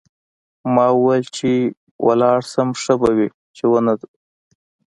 ما 0.73 0.85
وویل 0.93 1.25
چې 1.37 1.49
ولاړ 2.07 2.39
شم 2.51 2.69
ښه 2.81 2.93
به 3.01 3.09
وي 3.17 3.27
چې 3.57 3.63
ونه 3.71 3.93
ځم. 3.99 4.13